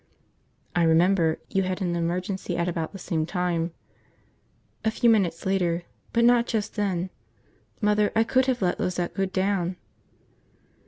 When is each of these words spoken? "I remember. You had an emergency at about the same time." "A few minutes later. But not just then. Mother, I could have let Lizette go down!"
"I 0.75 0.81
remember. 0.81 1.37
You 1.51 1.61
had 1.61 1.79
an 1.79 1.95
emergency 1.95 2.57
at 2.57 2.67
about 2.67 2.91
the 2.91 2.97
same 2.97 3.27
time." 3.27 3.71
"A 4.83 4.89
few 4.89 5.11
minutes 5.11 5.45
later. 5.45 5.83
But 6.11 6.25
not 6.25 6.47
just 6.47 6.73
then. 6.75 7.11
Mother, 7.81 8.11
I 8.15 8.23
could 8.23 8.47
have 8.47 8.63
let 8.63 8.79
Lizette 8.79 9.13
go 9.13 9.25
down!" 9.27 9.75